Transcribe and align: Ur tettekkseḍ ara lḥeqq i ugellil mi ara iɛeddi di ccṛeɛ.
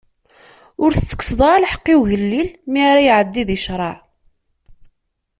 Ur 0.83 0.91
tettekkseḍ 0.93 1.39
ara 1.51 1.63
lḥeqq 1.63 1.85
i 1.93 1.95
ugellil 1.99 2.49
mi 2.71 2.79
ara 2.89 3.01
iɛeddi 3.03 3.43
di 3.49 3.57
ccṛeɛ. 3.61 3.95